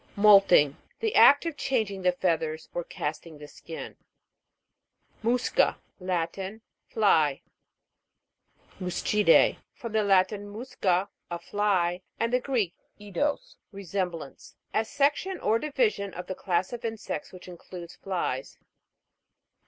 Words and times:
MOULT'ING. 0.15 0.77
The 0.99 1.13
act 1.13 1.45
of 1.45 1.55
chang 1.57 1.85
ing 1.89 2.01
the 2.01 2.11
feathers 2.11 2.69
or 2.73 2.83
casting 2.83 3.37
the 3.37 3.47
skin. 3.47 3.97
MUS'CA. 5.21 5.75
Latin. 5.99 6.63
Fly, 6.87 7.43
MUSCI'D^E. 8.79 9.59
From 9.75 9.91
the 9.91 10.01
Latin, 10.03 10.49
musca, 10.49 11.07
a 11.29 11.37
fly, 11.37 12.01
and 12.19 12.33
the 12.33 12.39
Greek, 12.39 12.73
eidos, 12.99 13.57
resem 13.71 14.09
blance. 14.09 14.55
A 14.73 14.85
section 14.85 15.39
or 15.39 15.59
division 15.59 16.15
of 16.15 16.25
the 16.25 16.33
class 16.33 16.73
of 16.73 16.83
insects, 16.83 17.31
which 17.31 17.47
includes 17.47 17.93
flies. 17.95 18.57